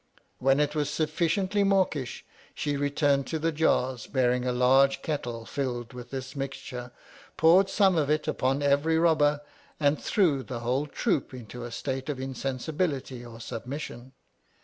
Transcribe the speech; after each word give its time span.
When 0.39 0.59
it 0.59 0.73
was 0.73 0.89
sufficiently 0.89 1.63
mawkish, 1.63 2.25
she 2.55 2.75
returned 2.75 3.27
to 3.27 3.37
the 3.37 3.51
jars, 3.51 4.07
bearing 4.07 4.45
a 4.47 4.51
large 4.51 5.03
kettle 5.03 5.45
filled 5.45 5.93
with 5.93 6.09
this 6.09 6.35
mixture, 6.35 6.91
poured 7.37 7.69
some 7.69 7.97
of 7.99 8.09
it 8.09 8.27
upon 8.27 8.63
every 8.63 8.97
robber, 8.97 9.41
and 9.79 10.01
threw 10.01 10.41
the 10.41 10.61
whole 10.61 10.87
troop 10.87 11.35
into 11.35 11.63
a 11.65 11.71
state 11.71 12.09
of 12.09 12.19
insensibility 12.19 13.23
or 13.23 13.37
submis 13.37 13.67
mission. 13.67 14.13